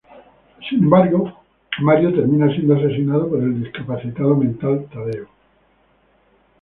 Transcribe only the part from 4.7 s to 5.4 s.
Tadeo.